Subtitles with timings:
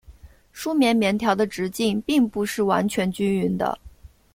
[0.51, 3.77] 梳棉棉条的直径并不是完全均匀的。